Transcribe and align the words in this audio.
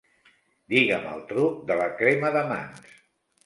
Digue'm 0.75 1.05
el 1.11 1.21
truc 1.33 1.61
de 1.69 1.79
la 1.83 1.87
crema 2.03 2.35
de 2.41 2.45
mans. 2.53 2.93